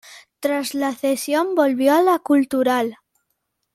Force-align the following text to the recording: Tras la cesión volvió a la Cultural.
Tras 0.39 0.73
la 0.73 0.95
cesión 0.95 1.53
volvió 1.53 1.93
a 1.93 2.01
la 2.01 2.17
Cultural. 2.17 2.97